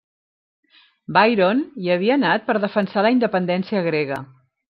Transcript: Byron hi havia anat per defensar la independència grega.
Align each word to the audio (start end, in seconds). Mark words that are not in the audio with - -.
Byron 1.17 1.61
hi 1.83 1.91
havia 1.97 2.15
anat 2.17 2.47
per 2.49 2.57
defensar 2.65 3.05
la 3.09 3.13
independència 3.19 3.85
grega. 3.91 4.19